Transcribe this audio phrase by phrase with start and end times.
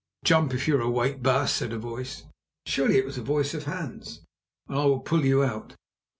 [0.25, 4.75] "Jump, if you are awake, baas," said a voice—surely it was the voice of Hans—"and
[4.79, 5.75] I will pull you out."